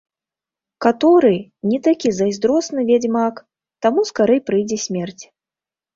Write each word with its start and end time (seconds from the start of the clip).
Каторы 0.85 1.33
не 1.73 1.77
такі 1.89 2.09
зайздросны 2.19 2.81
вядзьмак, 2.91 3.35
таму 3.87 3.99
скарэй 4.11 4.41
прыйдзе 4.49 4.77
смерць. 4.87 5.23